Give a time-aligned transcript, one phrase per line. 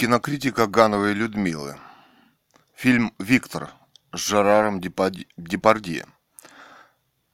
[0.00, 1.76] Кинокритика Гановой Людмилы.
[2.76, 3.72] Фильм «Виктор»
[4.12, 6.06] с Жераром Депардье.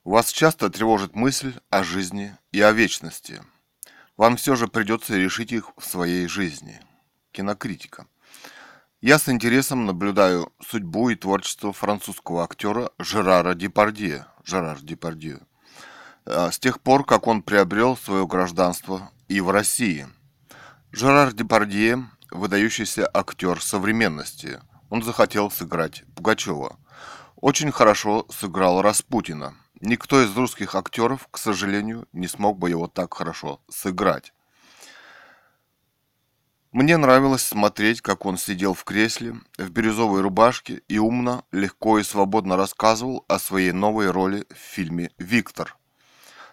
[0.03, 3.43] Вас часто тревожит мысль о жизни и о вечности.
[4.17, 6.81] Вам все же придется решить их в своей жизни.
[7.33, 8.07] Кинокритика.
[8.99, 15.41] Я с интересом наблюдаю судьбу и творчество французского актера Жерара Депардье, Жерар Депардье,
[16.25, 20.07] э, с тех пор, как он приобрел свое гражданство и в России.
[20.91, 24.61] Жерар Депардье– выдающийся актер современности.
[24.89, 26.77] Он захотел сыграть Пугачева.
[27.35, 29.55] Очень хорошо сыграл Распутина.
[29.81, 34.33] Никто из русских актеров, к сожалению, не смог бы его так хорошо сыграть.
[36.71, 42.03] Мне нравилось смотреть, как он сидел в кресле, в бирюзовой рубашке и умно, легко и
[42.03, 45.77] свободно рассказывал о своей новой роли в фильме «Виктор».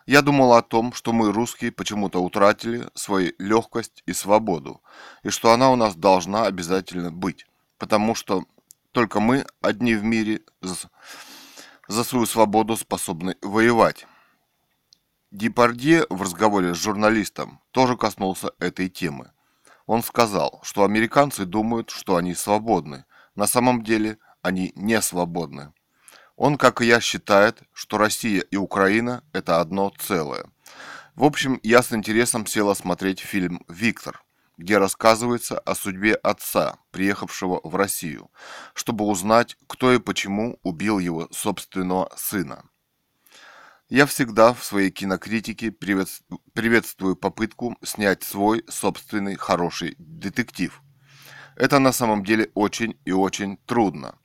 [0.07, 4.83] Я думал о том, что мы, русские, почему-то утратили свою легкость и свободу,
[5.23, 7.47] и что она у нас должна обязательно быть,
[7.79, 8.45] потому что
[8.93, 14.07] только мы одни в мире за свою свободу способны воевать.
[15.31, 19.31] Депардье в разговоре с журналистом тоже коснулся этой темы–
[19.87, 23.05] он сказал, что американцы думают, что они свободны.
[23.35, 25.73] На самом деле они не свободны.
[26.37, 30.47] Он, как и я, считает, что Россия и Украина– это одно целое.
[31.15, 34.25] В общем, я с интересом села смотреть фильм «Виктор»,
[34.57, 38.31] где рассказывается о судьбе отца, приехавшего в Россию,
[38.75, 42.65] чтобы узнать, кто и почему убил его собственного сына.
[43.89, 50.81] Я всегда в своей кинокритике приветствую попытку снять свой собственный хороший детектив.
[51.57, 54.19] Это на самом деле очень и очень трудно.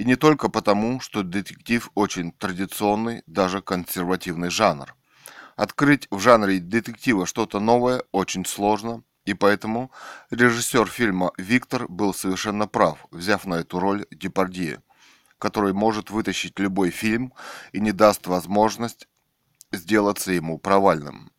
[0.00, 4.96] И не только потому, что детектив очень традиционный, даже консервативный жанр.
[5.56, 9.90] Открыть в жанре детектива что-то новое очень сложно, и поэтому
[10.30, 14.82] режиссер фильма «Виктор» был совершенно прав, взяв на эту роль Депардье–
[15.38, 17.34] который может вытащить любой фильм
[17.72, 19.06] и не даст возможность
[19.70, 21.30] сделаться ему провальным.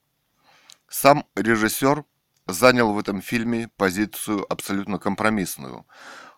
[0.88, 2.04] Сам режиссер
[2.48, 5.86] занял в этом фильме позицию абсолютно компромиссную.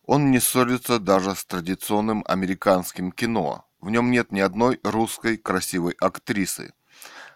[0.05, 3.65] Он не ссорится даже с традиционным американским кино.
[3.79, 6.73] В нем нет ни одной русской красивой актрисы.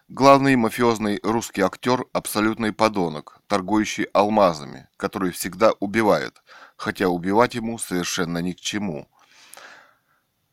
[0.08, 6.42] Главный мафиозный русский актер– абсолютный подонок, торгующий алмазами, который всегда убивает,
[6.78, 9.10] хотя убивать ему совершенно ни к чему–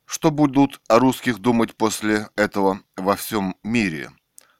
[0.07, 4.13] что будут о русских думать после этого во всем мире?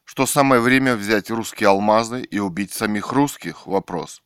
[0.03, 3.65] Что самое время взять русские алмазы и убить самих русских?
[3.65, 4.21] Вопрос.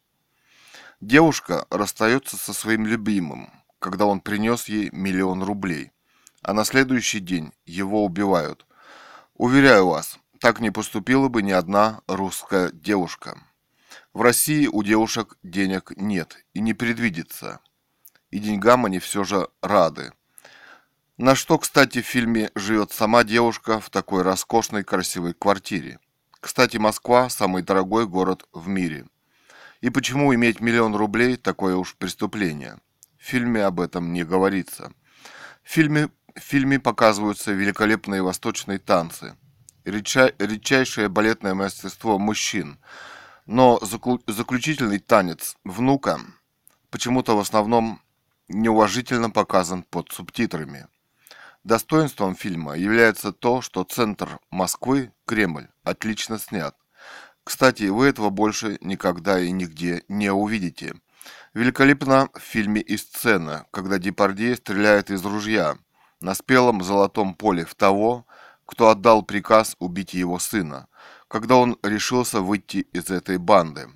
[1.02, 3.50] Девушка расстается со своим любимым,
[3.80, 5.94] когда он принес ей миллион рублей,
[6.42, 8.66] а на следующий день его убивают.
[9.36, 13.40] Уверяю вас, так не поступила бы ни одна русская девушка.
[14.14, 17.62] В России у девушек денег нет и не предвидится.
[18.30, 20.12] И деньгам они все же рады.
[21.16, 26.00] На что, кстати, в фильме живет сама девушка в такой роскошной красивой квартире.
[26.42, 29.06] Кстати, Москва– самый дорогой город в мире.
[29.82, 32.80] И почему иметь миллион рублей– такое уж преступление?
[33.18, 34.92] В фильме об этом не говорится.
[35.64, 39.36] В фильме, в фильме показываются великолепные восточные танцы,
[39.86, 42.80] редча, редчайшее балетное мастерство мужчин,
[43.46, 46.20] но заключительный танец внука
[46.90, 48.02] почему-то в основном
[48.48, 50.88] неуважительно показан под субтитрами–
[51.66, 56.76] Достоинством фильма является то, что центр Москвы, Кремль, отлично снят.
[57.50, 60.94] Кстати, вы этого больше никогда и нигде не увидите.
[61.56, 65.76] Великолепна в фильме и сцена, когда Депардье стреляет из ружья
[66.22, 68.28] на спелом золотом поле в того,
[68.68, 70.90] кто отдал приказ убить его сына,
[71.28, 73.90] когда он решился выйти из этой банды.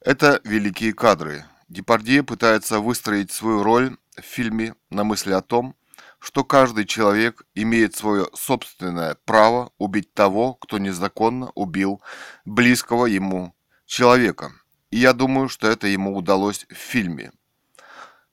[0.00, 1.46] Это великие кадры.
[1.68, 5.74] Депардье пытается выстроить свою роль в фильме на мысли о том,
[6.20, 12.02] что каждый человек имеет свое собственное право убить того, кто незаконно убил
[12.44, 13.54] близкого ему
[13.86, 14.52] человека.
[14.90, 17.32] И я думаю, что это ему удалось в фильме.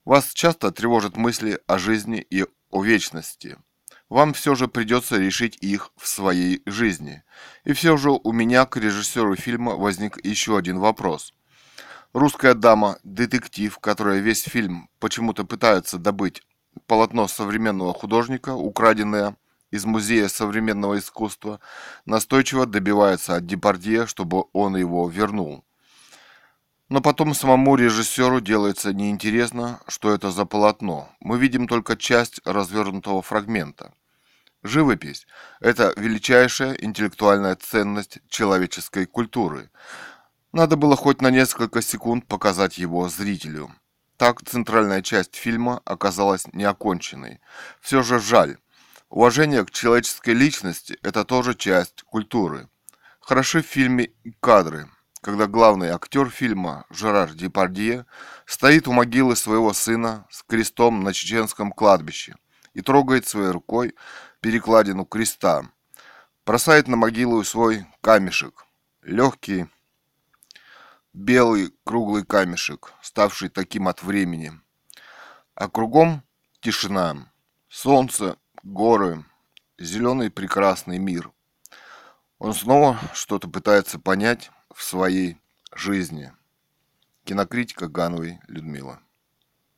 [0.03, 3.57] Вас часто тревожат мысли о жизни и о вечности.
[4.09, 7.23] Вам все же придется решить их в своей жизни.
[7.63, 11.33] И все же у меня к режиссеру фильма возник еще один вопрос.
[12.13, 16.41] Русская дама, детектив, которая весь фильм почему-то пытается добыть
[16.85, 19.35] полотно современного художника, украденное
[19.71, 21.59] из Музея современного искусства,
[22.05, 25.63] настойчиво добивается от Депардье, чтобы он его вернул.
[26.89, 31.09] Но потом самому режиссеру делается неинтересно, что это за полотно.
[31.19, 33.93] Мы видим только часть развернутого фрагмента.
[34.63, 35.27] Живопись–
[35.59, 39.69] это величайшая интеллектуальная ценность человеческой культуры.
[40.53, 43.69] Надо было хоть на несколько секунд показать его зрителю.
[44.17, 47.39] Так центральная часть фильма оказалась неоконченной.
[47.79, 48.57] Все же жаль.
[49.09, 52.67] Уважение к человеческой личности– это тоже часть культуры.
[53.19, 54.09] Хороши в фильме
[54.39, 54.89] кадры,
[55.21, 58.07] когда главный актер фильма Жерар Депардье
[58.47, 62.35] стоит у могилы своего сына с крестом на чеченском кладбище
[62.73, 63.93] и трогает своей рукой
[64.39, 65.69] перекладину креста,
[66.43, 68.65] бросает на могилу свой камешек,
[69.03, 69.67] легкий,
[71.17, 74.53] белый круглый камешек, ставший таким от времени.
[75.55, 76.23] А кругом
[76.61, 77.31] тишина,
[77.67, 79.25] солнце, горы,
[79.79, 81.31] зеленый прекрасный мир.
[82.37, 85.37] Он снова что-то пытается понять в своей
[85.73, 86.31] жизни.
[87.23, 89.01] Кинокритика Гановой Людмила.